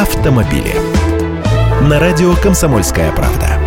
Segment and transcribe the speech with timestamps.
[0.00, 0.74] автомобили.
[1.82, 3.58] На радио «Комсомольская правда».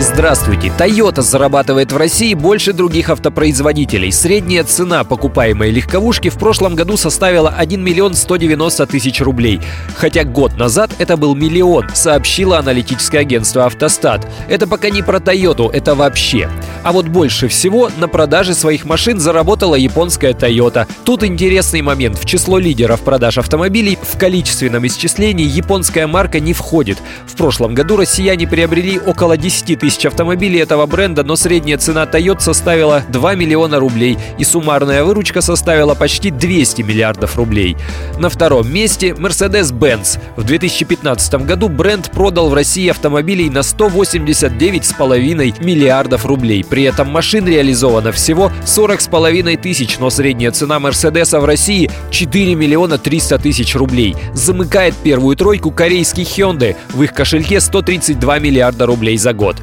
[0.00, 0.68] Здравствуйте.
[0.68, 4.12] Toyota зарабатывает в России больше других автопроизводителей.
[4.12, 9.60] Средняя цена покупаемой легковушки в прошлом году составила 1 миллион 190 тысяч рублей.
[9.96, 14.26] Хотя год назад это был миллион, сообщило аналитическое агентство «Автостат».
[14.48, 16.48] Это пока не про Toyota, это вообще.
[16.84, 20.86] А вот больше всего на продаже своих машин заработала японская Toyota.
[21.04, 22.18] Тут интересный момент.
[22.18, 26.98] В число лидеров продаж автомобилей в количественном исчислении японская марка не входит.
[27.26, 32.40] В прошлом году россияне приобрели около 10 тысяч автомобилей этого бренда, но средняя цена Toyota
[32.40, 37.78] составила 2 миллиона рублей и суммарная выручка составила почти 200 миллиардов рублей.
[38.18, 40.18] На втором месте Mercedes-Benz.
[40.36, 46.62] В 2015 году бренд продал в России автомобилей на 189,5 миллиардов рублей.
[46.74, 52.98] При этом машин реализовано всего 40,5 тысяч, но средняя цена Мерседеса в России 4 миллиона
[52.98, 54.16] 300 тысяч рублей.
[54.32, 56.74] Замыкает первую тройку корейский Hyundai.
[56.88, 59.54] В их кошельке 132 миллиарда рублей за год.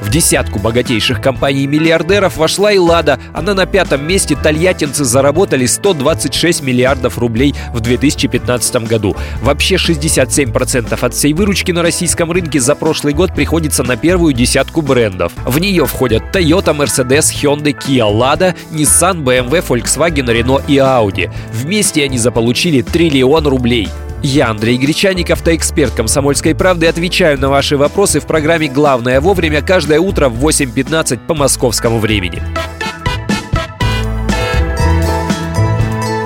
[0.00, 7.18] В десятку богатейших компаний-миллиардеров вошла и «Лада», она на пятом месте тольяттинцы заработали 126 миллиардов
[7.18, 9.16] рублей в 2015 году.
[9.42, 14.80] Вообще 67% от всей выручки на российском рынке за прошлый год приходится на первую десятку
[14.80, 15.32] брендов.
[15.44, 21.30] В нее входят Toyota, Mercedes, Hyundai, Kia, Lada, Nissan, BMW, Volkswagen, Renault и Audi.
[21.52, 23.88] Вместе они заполучили триллион рублей.
[24.22, 29.98] Я, Андрей Гречаник, автоэксперт «Комсомольской правды», отвечаю на ваши вопросы в программе «Главное вовремя» каждое
[29.98, 32.42] утро в 8.15 по московскому времени.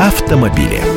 [0.01, 0.94] Автомобили.